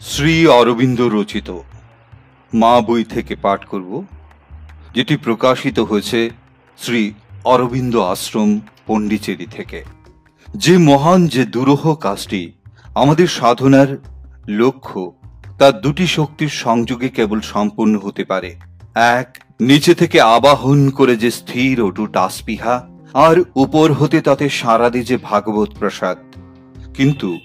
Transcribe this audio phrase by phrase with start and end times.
[0.00, 1.58] শ্রী অরবিন্দ রচিত
[2.54, 4.04] মা বই থেকে পাঠ করব,
[4.94, 6.30] যেটি প্রকাশিত হয়েছে
[6.78, 7.12] শ্রী
[7.44, 9.84] অরবিন্দ আশ্রম, পণ্ডিচেরি থেকে।
[10.54, 12.52] যে মহান, যে দুরূহ কাজটি
[12.94, 13.98] আমাদের সাধনার
[14.48, 15.12] লক্ষ্য,
[15.58, 18.56] তার দুটি শক্তির সংযোগে কেবল সম্পূর্ণ হতে পারে।
[18.94, 25.18] এক, নিচে থেকে আবাহন করে যে স্থির অটুট আসপিহা, আর উপর হতে তাতে সারাদি যে
[25.22, 26.16] ভাগবত প্রসাদ।
[26.94, 27.38] কিন্তু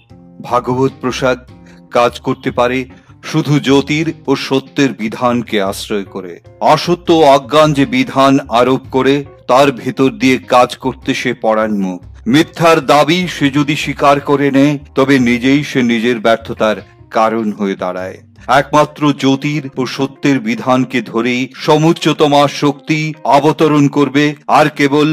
[0.44, 1.50] ভাগবত প্রসাদ
[1.98, 2.80] কাজ করতে পারে,
[3.24, 6.34] শুধু জ্যোতির ও সত্যের বিধানকে আশ্রয় করে।
[6.74, 9.16] অসত্য অজ্ঞান যে বিধান আরোপ করে,
[9.52, 12.00] তার ভেতর দিয়ে কাজ করতে সে পড়ান্মুখ
[12.34, 16.78] মিথ্যার দাবি সে যদি স্বীকার করে নেয়, তবে নিজেই সে নিজের ব্যর্থতার
[17.12, 18.18] কারণ হয়ে দাঁড়ায়।
[18.60, 23.00] একমাত্র জ্যোতির ও সত্যের বিধানকে ধরেই সমুচ্চতমা শক্তি
[23.38, 24.26] অবতরণ করবে,
[24.60, 25.10] আর কেবল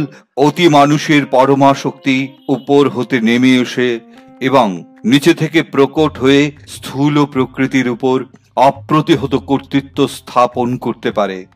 [0.47, 2.17] অতি মানুষের পরমা শক্তি
[2.49, 3.89] উপর হতে নেমে এসে
[4.43, 8.25] এবং নিচে থেকে প্রকট হয়ে স্থূল প্রকৃতির উপর
[8.57, 11.47] অপ্রতিহত কর্তৃত্ব স্থাপন করতে পারে।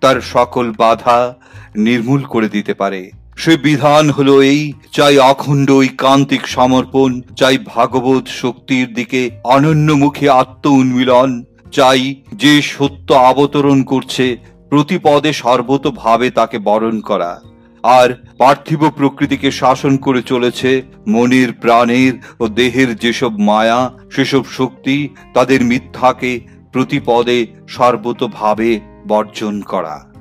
[0.00, 1.34] তার সকল বাধা
[1.76, 8.26] নির্মূল করে দিতে পারে। সে বিধান হলো এই, চাই অখণ্ড ওই ঐকান্তিক সমর্পণ, চাই ভাগবত
[8.26, 14.36] শক্তির দিকে অনন্যমুখী আত্ম উন্মিলন চাই যে সত্য অবতরণ করছে,
[14.70, 17.40] প্রতিপদে সর্বতভাবে তাকে বরণ করা।
[17.84, 25.64] আর পার্থিব প্রকৃতিকে শাসন করে চলেছে মনের প্রাণের ও দেহের যেসব মায়া, সেসব শক্তি তাদের
[25.64, 26.40] মিথ্যাকে
[26.72, 30.13] প্রতিপদে সর্বতভাবে বর্জন করা।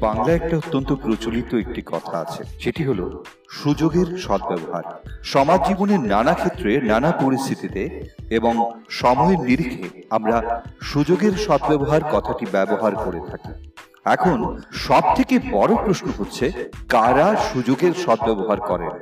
[0.00, 4.82] বাংলায় একটা অত্যন্ত প্রচলিত একটি কথা আছে। সেটি হলো, সুযোগের সদ্ব্যবহার।
[5.22, 13.20] সমাজ জীবনের নানা ক্ষেত্রে নানা পরিস্থিতিতে এবং সময়ের নিরিখে আমরা সুযোগের সদ্ব্যবহার কথাটি ব্যবহার করে
[13.30, 13.75] থাকি।
[14.14, 14.38] এখন
[14.86, 16.46] সব থেকে বড় প্রশ্ন হচ্ছে,
[16.88, 18.92] কারা সুযোগের সদ্ব্যবহার করেন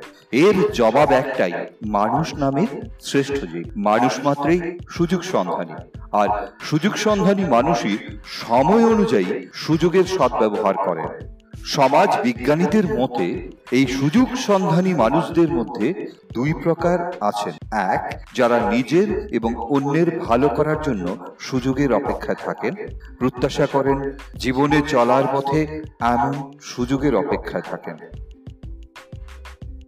[0.45, 1.53] এর জবাব একটাই,
[1.87, 2.67] মানুষ নামের
[3.01, 5.75] শ্রেষ্ঠ যে, মানুষ মাত্রই সুযোগ সন্ধানী।
[6.21, 6.29] আর
[6.59, 7.97] সুযোগ সন্ধানী মানুষই
[8.41, 11.07] সময় অনুযায়ী সুযোগের সদ্ব্যবহার করেন
[11.65, 19.55] সমাজ বিজ্ঞানীদের মতে, এই সুযোগ সন্ধানী মানুষদের মধ্যে দুই প্রকার আছেন। এক, যারা নিজের এবং
[19.55, 22.75] অন্যের ভালো করার জন্য সুযোগের অপেক্ষায় থাকেন।
[23.19, 27.97] প্রত্যাশা করেন, জীবনে চলার পথে এমন সুযোগের অপেক্ষায় থাকেন।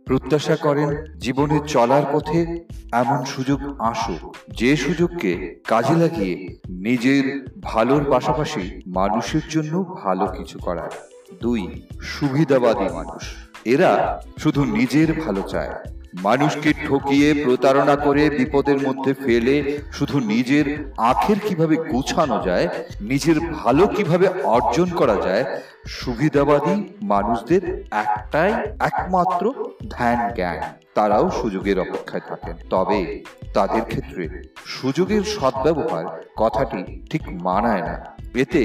[0.05, 8.81] প্রত্যাশা করেন, জীবনে চলার পথে এমন সুযোগ আসুক। যে সুযোগকে কাজে লাগিয়ে নিজের ভালোর পাশাপাশি
[8.88, 13.23] মানুষের জন্য ভালো কিছু করার। দুই, সুবিধাবাদী মানুষ।
[13.65, 15.69] এরা শুধু নিজের ভালো চায়।
[16.13, 22.67] মানুষকে ঠকিয়ে প্রতারণা করে বিপদের মধ্যে ফেলে শুধু নিজের আখের কীভাবে গুছানো যায়,
[23.01, 29.53] নিজের ভালো কীভাবে অর্জন করা যায়, সুবিধাবাদী মানুষদের একটাই একমাত্র
[29.89, 30.59] ধ্যান জ্ঞান
[30.94, 33.23] তারাও সুযোগের অপেক্ষায় থাকেন। তবে
[33.53, 38.62] তাদের ক্ষেত্রে সুযোগের সদ্ব্যবহার কথাটি ঠিক মানায় না। এতে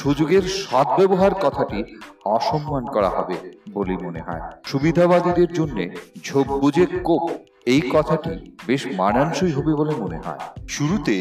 [0.00, 1.78] সুযোগের সদ্ব্যবহার কথাটি
[2.24, 3.36] অসম্মান করা হবে
[3.72, 5.78] বলে মনে হয়। সুবিধাবাদীদের জন্য
[6.24, 7.24] ঝোপ বুঝে কোপ,
[7.66, 8.32] এই কথাটি
[8.66, 11.14] বেশ মানানসই হবে বলে মনে হয়। শুরুতে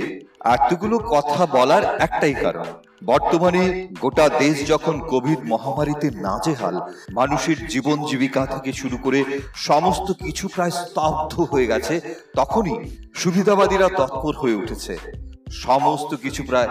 [0.55, 2.67] এতগুলো কথা বলার একটাই কারণ,
[3.05, 3.61] বর্তমানে
[4.01, 6.75] গোটা দেশ যখন কোভিড মহামারীতে নাজেহাল,
[7.11, 9.19] মানুষের জীবন জীবিকা থেকে শুরু করে
[9.69, 11.95] সমস্ত কিছু প্রায় স্তব্ধ হয়ে গেছে,
[12.35, 12.75] তখনই
[13.15, 14.93] সুবিধাবাদীরা তৎপর হয়ে উঠেছে।
[15.61, 16.69] সমস্ত কিছু প্রায়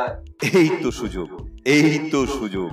[0.55, 1.29] এই তো সুযোগ,
[1.77, 2.71] এই তো সুযোগ,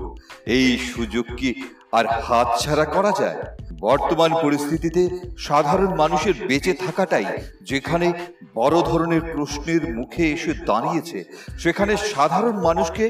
[0.58, 1.50] এই সুযোগ কি
[1.98, 3.40] আর হাতছাড়া করা যায়?
[3.82, 5.02] বর্তমান পরিস্থিতিতে
[5.38, 7.28] সাধারণ মানুষের বেঁচে থাকাটাই
[7.62, 8.08] যেখানে
[8.56, 11.20] বড় ধরনের প্রশ্নের মুখে এসে দাঁড়িয়েছে,
[11.64, 13.06] সেখানে সাধারণ মানুষকে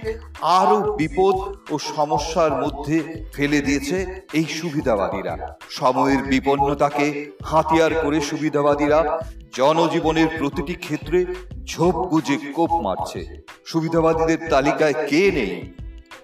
[0.60, 1.36] আরও বিপদ
[1.74, 2.98] ও সমস্যার মধ্যে
[3.34, 3.98] ফেলে দিয়েছে
[4.34, 5.34] এই সুবিধাবাদীরা।
[5.70, 7.08] সময়ের বিপন্নতাকে
[7.44, 9.00] হাতিয়ার করে সুবিধাবাদীরা
[9.60, 11.20] জনজীবনের প্রতিটি ক্ষেত্রে
[11.70, 15.54] ঝোপ গুজে কোপ মারছে। সুবিধাবাদীদের তালিকায় কে নেই?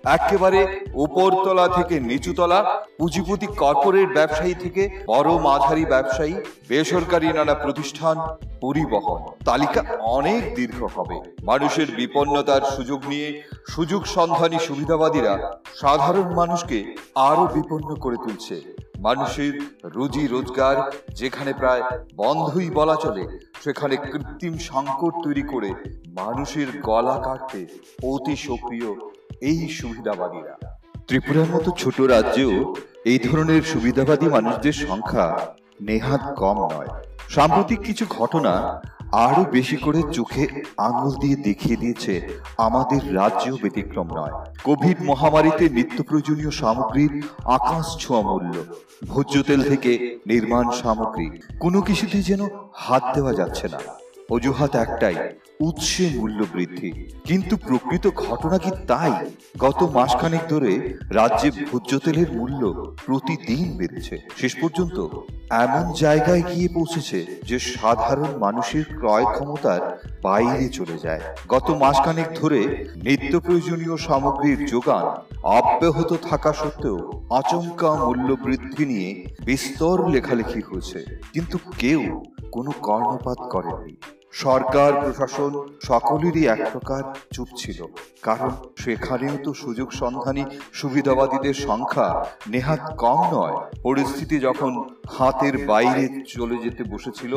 [0.03, 0.59] একেবারে
[0.94, 2.59] উপরতলা থেকে নিচুতলা,
[2.97, 6.36] পুঁজিপতি কর্পোরেট ব্যবসায়ী থেকে বড় মাঝারি ব্যবসায়ী,
[6.69, 8.15] বেসরকারি নানা প্রতিষ্ঠান,
[8.62, 15.33] পরিবহন। তালিকা অনেক দীর্ঘ হবে। মানুষের বিপন্নতার সুযোগ নিয়ে সুযোগ সন্ধানী সুবিধাবাদীরা
[15.81, 16.77] সাধারণ মানুষকে
[17.15, 18.56] আরও বিপন্ন করে তুলছে।
[19.00, 19.53] মানুষের
[19.83, 21.81] রুজি রোজগার যেখানে প্রায়
[22.15, 25.74] বন্ধই বলা চলে, সেখানে কৃত্রিম সংকট তৈরি করে
[26.07, 27.68] মানুষের গলা কাটতে
[28.03, 28.95] অতি সক্রিয়
[29.42, 30.56] এই সুবিধাবাদীরা।
[31.07, 32.75] ত্রিপুরার মতো ছোট রাজ্যেও
[33.06, 35.39] এই ধরনের সুবিধাবাদী মানুষদের সংখ্যা
[35.81, 36.88] নেহাত কম নয়।
[37.30, 38.81] সাম্প্রতিক কিছু ঘটনা
[39.12, 40.48] আরও বেশি করে চোখে
[40.78, 44.31] আঙুল দিয়ে দেখিয়ে দিয়েছে আমাদের রাজ্য ব্যতিক্রম নয়।
[44.63, 48.63] কোভিড মহামারীতে নিত্য প্রয়োজনীয় সামগ্রীর আকাশ ছোঁয়া মূল্য
[49.07, 53.78] ভোজ্য তেল থেকে নির্মাণ সামগ্রী, কোনো কিছুতেই যেন হাত দেওয়া যাচ্ছে না।
[54.30, 55.16] অজুহাত একটাই,
[55.60, 56.92] উৎসে মূল্য বৃদ্ধি।
[57.24, 59.12] কিন্তু প্রকৃত ঘটনা কি তাই?
[59.57, 65.10] গত মাসখানেক ধরে রাজ্যে ভোজ্য তেলের মূল্য প্রতিদিন বেড়েছে। শেষ পর্যন্ত
[65.50, 72.86] এমন জায়গায় গিয়ে পৌঁছেছে যে সাধারণ মানুষের ক্রয় ক্ষমতার বাইরে চলে যায়। গত মাসখানেক ধরে
[73.04, 81.57] নিত্য প্রয়োজনীয় সামগ্রীর যোগান অব্যাহত থাকা সত্ত্বেও আচমকা মূল্য বৃদ্ধি নিয়ে বিস্তর লেখালেখি হয়েছে। কিন্তু
[81.78, 82.24] কেউ
[82.56, 83.96] কোনো কর্ণপাত করেনি
[84.44, 87.04] সরকার, প্রশাসন সকলেরই এক প্রকার
[87.34, 87.80] চুপ ছিল।
[88.22, 88.52] কারণ
[88.84, 90.44] সেখানেও তো সুযোগ সন্ধানী
[90.74, 92.07] সুবিধাবাদীদের সংখ্যা
[92.48, 94.72] নেহাত কম নয়। পরিস্থিতি যখন
[95.18, 97.34] হাতের বাইরে চলে যেতে বসেছিল,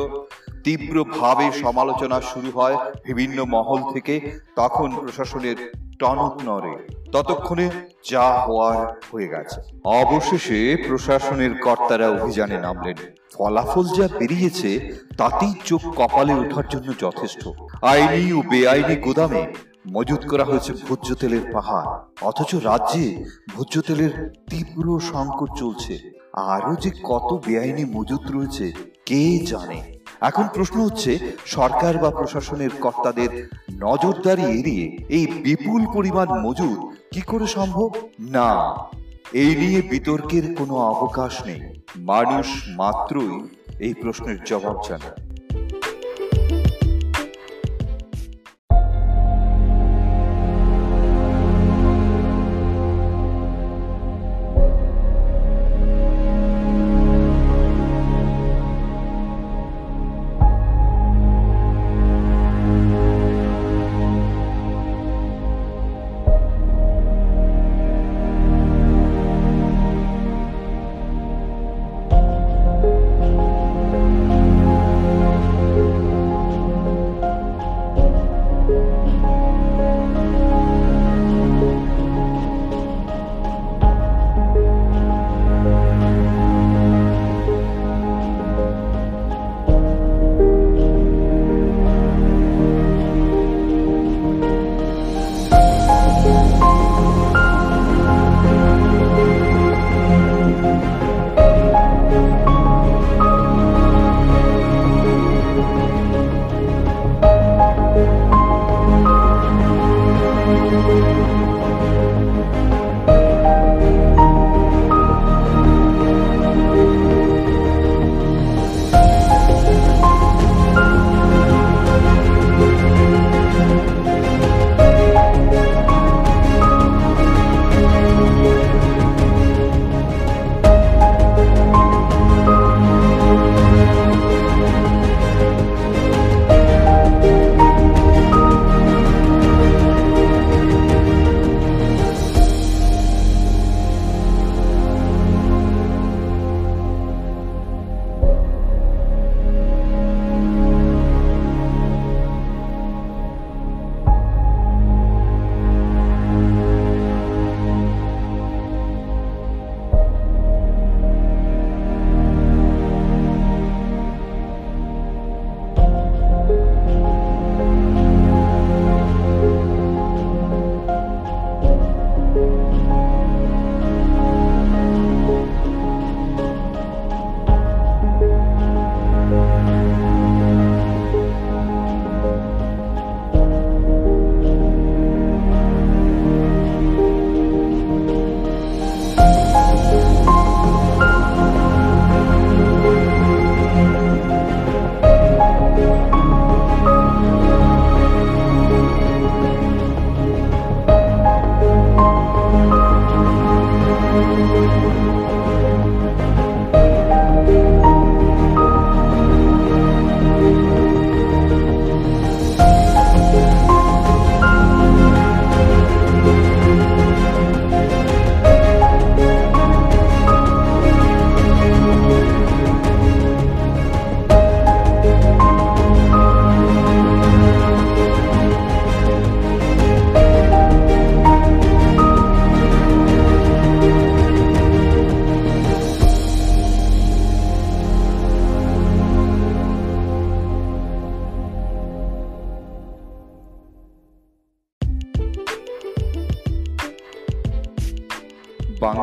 [0.63, 4.15] তীব্রভাবে সমালোচনা শুরু হয় বিভিন্ন মহল থেকে।
[4.55, 5.57] তখন প্রশাসনের
[5.99, 6.33] টনক
[7.11, 7.69] ততক্ষণে
[8.09, 12.95] যা হওয়ার হয়ে গেছে। অবশেষে প্রশাসনের কর্তারা অভিযানে নামলেন।
[13.33, 17.49] ফলাফল যা বেরিয়েছে, তাতেই চোখ কপালে ওঠার জন্য যথেষ্ট।
[17.81, 19.53] আইনি ও বেআইনি গোদামে
[19.91, 21.87] মজুত করা হয়েছে ভোজ্য তেলের পাহাড়।
[22.21, 23.25] অথচ রাজ্যে
[23.55, 28.71] ভোজ্য তেলের তীব্র সংকট চলছে। আরও যে কত বেআইনি মজুত রয়েছে,
[29.05, 29.98] কে জানে?
[30.21, 36.79] এখন প্রশ্ন হচ্ছে, সরকার বা প্রশাসনের কর্তাদের নজরদারি এড়িয়ে এই বিপুল পরিমাণ মজুদ
[37.11, 37.89] কি করে সম্ভব?
[38.19, 38.75] না,
[39.33, 41.61] এই নিয়ে বিতর্কের কোনো অবকাশ নেই।
[41.97, 43.47] মানুষ মাত্রই
[43.79, 45.28] এই প্রশ্নের জবাব জানে।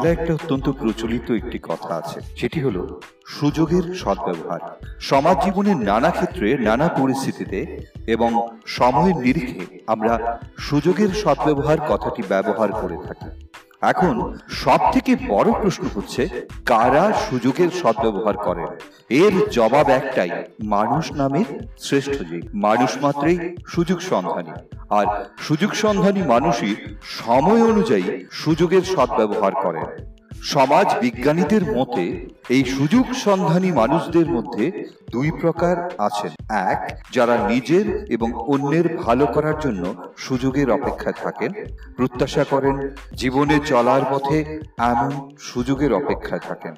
[0.06, 4.60] বাংলা একটা অত্যন্ত প্রচলিত একটি কথা আছে। সেটি হলো, সুযোগের সদ্ব্যবহার।
[5.00, 12.96] সমাজ জীবনের নানা ক্ষেত্রে নানা পরিস্থিতিতে এবং সময়ের নিরিখে আমরা সুযোগের সদ্ব্যবহার কথাটি ব্যবহার করে
[13.06, 13.45] থাকি।
[13.82, 16.28] এখন সব থেকে বড় প্রশ্ন হচ্ছে,
[16.66, 18.66] কারা সুযোগের সদ্ব্যবহার করেন
[19.08, 20.30] এর জবাব একটাই,
[20.62, 21.44] মানুষ নামের
[21.78, 24.50] শ্রেষ্ঠ যে, মানুষ মাত্রই সুযোগ সন্ধানী।
[24.90, 25.06] আর
[25.38, 34.26] সুযোগ সন্ধানী মানুষই সময় অনুযায়ী সুযোগের সদ্ব্যবহার করেন সমাজ বিজ্ঞানীদের মতে, এই সুযোগ সন্ধানী মানুষদের
[34.26, 41.52] মধ্যে দুই প্রকার আছেন। এক, যারা নিজের এবং অন্যের ভালো করার জন্য সুযোগের অপেক্ষায় থাকেন,
[41.96, 46.74] প্রত্যাশা করেন, জীবনে চলার পথে এমন সুযোগের অপেক্ষায় থাকেন।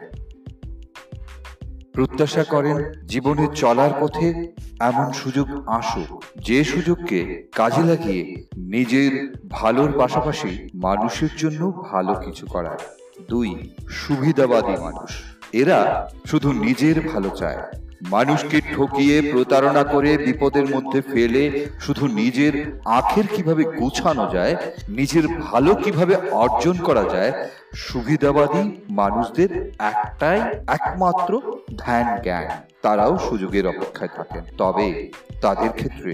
[1.93, 10.69] প্রত্যাশা করেন, জীবনে চলার পথে এমন সুযোগ আসুক, যে সুযোগকে কাজে লাগিয়ে নিজের ভালোর পাশাপাশি
[10.75, 12.98] মানুষের জন্য ভালো কিছু করার।
[13.29, 15.11] দুই, সুবিধাবাদী মানুষ।
[15.53, 17.63] এরা শুধু নিজের ভালো চায়।
[18.11, 24.57] মানুষকে ঠকিয়ে প্রতারণা করে বিপদের মধ্যে ফেলে শুধু নিজের আখের কীভাবে গুছানো যায়,
[24.89, 31.41] নিজের ভালো কীভাবে অর্জন করা যায়, সুবিধাবাদী মানুষদের একটাই একমাত্র
[31.77, 32.45] ধ্যান জ্ঞান।
[32.89, 34.89] তারাও সুযোগের অপেক্ষায় থাকেন। তবে
[35.41, 36.13] তাদের ক্ষেত্রে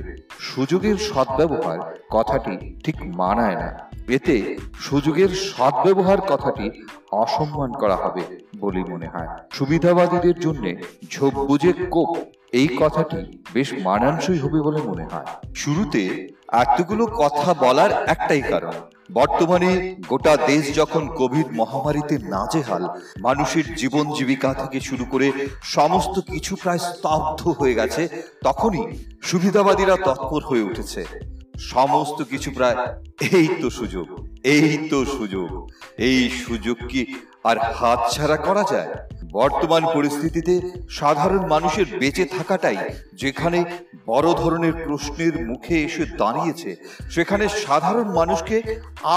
[0.50, 1.78] সুযোগের সদ্ব্যবহার
[2.10, 2.54] কথাটি
[2.84, 3.68] ঠিক মানায় না।
[4.16, 4.36] এতে
[4.86, 6.66] সুযোগের সদ্ব্যবহার কথাটি
[7.22, 8.22] অসম্মান করা হবে
[8.58, 10.64] বলে মনে হয়। সুবিধাবাদীদের জন্য
[11.10, 12.10] ঝোপ বুঝে কোপ,
[12.52, 13.20] এই কথাটি
[13.52, 16.02] বেশ মানানসই হবে বলে মনে হয়। শুরুতে
[16.62, 18.74] এতগুলো কথা বলার একটাই কারণ
[19.10, 22.88] বর্তমানে গোটা দেশ যখন কোভিড মহামারীতে নাজেহাল,
[23.20, 25.32] মানুষের জীবন জীবিকা থেকে শুরু করে
[25.62, 28.08] সমস্ত কিছু প্রায় স্তব্ধ হয়ে গেছে,
[28.42, 28.84] তখনই
[29.22, 31.04] সুবিধাবাদীরা তৎপর হয়ে উঠেছে।
[31.58, 32.76] সমস্ত কিছু প্রায়
[33.20, 34.06] এই তো সুযোগ,
[34.44, 35.68] এই তো সুযোগ,
[35.98, 38.90] এই সুযোগ কি আর হাতছাড়া করা যায়।
[39.32, 40.54] বর্তমান পরিস্থিতিতে
[40.90, 42.76] সাধারণ মানুষের বেঁচে থাকাটাই
[43.14, 43.58] যেখানে
[44.06, 46.70] বড় ধরনের প্রশ্নের মুখে এসে দাঁড়িয়েছে,
[47.10, 48.56] সেখানে সাধারণ মানুষকে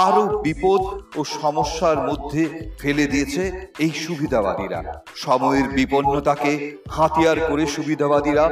[0.06, 0.80] আরও বিপদ
[1.16, 2.42] ও সমস্যার মধ্যে
[2.78, 3.42] ফেলে দিয়েছে
[3.78, 6.52] এই সুবিধাবাদীরা। সময়ের বিপন্নতাকে
[6.90, 8.44] হাতিয়ার করে সুবিধাবাদীরা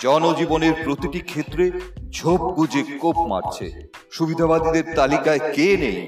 [0.00, 1.64] জনজীবনের প্রতিটি ক্ষেত্রে
[2.10, 3.66] ঝোপ বুঝে কোপ মারছে।
[4.10, 5.98] সুবিধাবাদীদের তালিকায় কে নেই?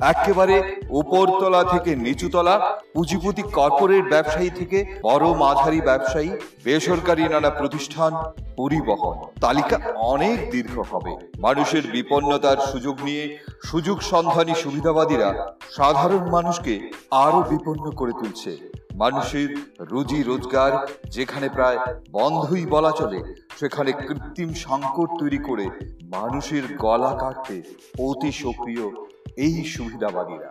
[0.00, 2.54] একেবারে উপরতলা থেকে নিচুতলা,
[2.94, 6.30] পুঁজিপতি কর্পোরেট ব্যবসায়ী থেকে বড় মাঝারি ব্যবসায়ী,
[6.64, 8.12] বেসরকারি নানা প্রতিষ্ঠান,
[8.56, 17.42] পরিবহন। তালিকা অনেক দীর্ঘ হবে। মানুষের বিপন্নতার সুযোগ নিয়ে সুযোগ সন্ধানী সুবিধাবাদীরা সাধারণ মানুষকে আরও
[17.42, 19.48] বিপন্ন করে তুলছে। মানুষের
[19.80, 21.78] রুজি রোজগার যেখানে প্রায়
[22.10, 23.18] বন্ধই বলা চলে,
[23.60, 25.66] সেখানে কৃত্রিম সংকট তৈরি করে
[26.02, 27.62] মানুষের গলা কাটতে
[27.98, 28.90] অতি সক্রিয়
[29.36, 30.50] এই সুবিধাবাদীরা।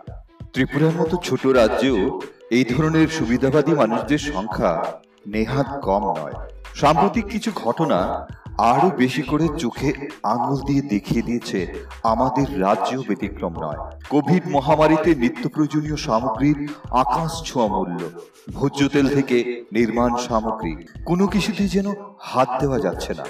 [0.52, 6.32] ত্রিপুরার মতো ছোট রাজ্যেও এই ধরনের সুবিধাবাদী মানুষদের সংখ্যা নেহাত কম নয়।
[6.74, 8.26] সাম্প্রতিক কিছু ঘটনা
[8.58, 15.48] আরও বেশি করে চোখে আঙুল দিয়ে দেখিয়ে দিয়েছে আমাদের রাজ্যেও ব্যতিক্রম নয়। কোভিড মহামারীতে নিত্য
[15.48, 18.00] প্রয়োজনীয় সামগ্রীর আকাশ ছোঁয়া মূল্য,
[18.52, 23.24] ভোজ্য তেল থেকে নির্মাণ সামগ্রী, কোনো কিছুতেই যেন হাত দেওয়া যাচ্ছে না।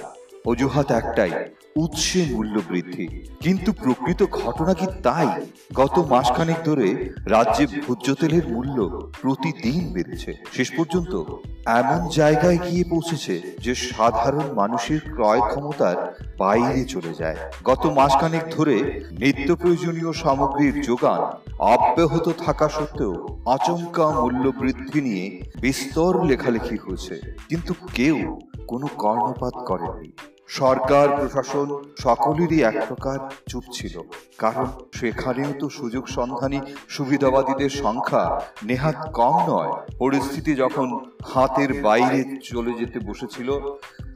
[0.47, 1.31] অজুহাত একটাই,
[1.77, 3.07] উৎসে মূল্য বৃদ্ধি।
[3.41, 5.29] কিন্তু প্রকৃত ঘটনা কি তাই?
[5.75, 11.25] গত মাসখানেক ধরে রাজ্যে ভোজ্য তেলের মূল্য প্রতিদিন বেড়েছে। শেষ পর্যন্ত
[11.67, 19.05] এমন জায়গায় গিয়ে পৌঁছেছে যে সাধারণ মানুষের ক্রয় ক্ষমতার বাইরে চলে যায়। গত মাসখানেক ধরে
[19.13, 23.15] নিত্য প্রয়োজনীয় সামগ্রীর যোগান অব্যাহত থাকা সত্ত্বেও
[23.47, 30.13] আচমকা মূল্য বৃদ্ধি নিয়ে বিস্তর লেখালেখি হয়েছে। কিন্তু কেউ কোনো কর্ণপাত করেনি
[30.49, 34.01] সরকার, প্রশাসন সকলেরই এক প্রকার চুপ ছিল।
[34.39, 42.73] কারণ সেখানেও তো সুযোগ সন্ধানী সুবিধাবাদীদের সংখ্যা নেহাত কম নয়। পরিস্থিতি যখন হাতের বাইরে চলে
[42.73, 43.61] যেতে বসেছিল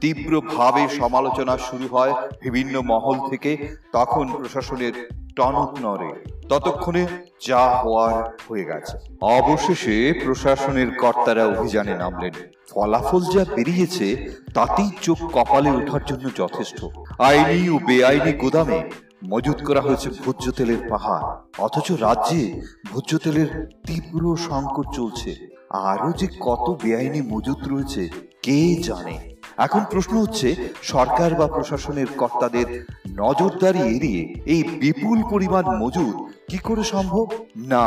[0.01, 7.07] তীব্রভাবে সমালোচনা শুরু হয় বিভিন্ন মহল থেকে, তখন প্রশাসনের টনক নড়ে। ততক্ষণে
[7.47, 12.33] যা হওয়ার হয়ে গেছে। অবশেষে প্রশাসনের কর্তারা অভিযানে নামলেন।
[12.71, 14.07] ফলাফল যা বেরিয়েছে,
[14.53, 16.85] তাতেই চোখ কপালে ওঠার জন্য যথেষ্ট।
[17.19, 18.89] আইনি ও বেআইনি গোদামে
[19.25, 21.25] মজুত করা হয়েছে ভোজ্য তেলের পাহাড়।
[21.57, 23.49] অথচ রাজ্যে ভোজ্য তেলের
[23.87, 25.31] তীব্র সংকট চলছে।
[25.69, 28.09] আরও যে কত বেআইনি মজুত রয়েছে,
[28.43, 29.38] কে জানে?
[29.59, 36.15] এখন প্রশ্ন হচ্ছে, সরকার বা প্রশাসনের কর্তাদের নজরদারি এড়িয়ে এই বিপুল পরিমাণ মজুদ
[36.49, 37.27] কি করে সম্ভব?
[37.57, 37.85] না,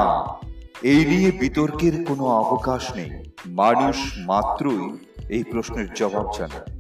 [0.83, 3.11] এই নিয়ে বিতর্কের কোনো অবকাশ নেই।
[3.47, 4.99] মানুষ মাত্রই
[5.29, 6.72] এই প্রশ্নের জবাব জানে।